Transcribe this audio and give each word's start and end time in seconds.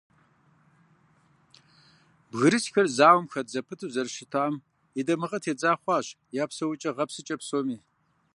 Бгырысхэр 2.29 2.87
зауэм 2.97 3.25
хэт 3.31 3.47
зэпыту 3.53 3.91
зэрыщытам 3.93 4.53
и 4.99 5.01
дамыгъэ 5.07 5.39
тедза 5.43 5.71
хъуащ 5.81 6.07
я 6.41 6.45
псэукӀэ-гъэпсыкӀэ 6.49 7.35
псоми. 7.41 7.77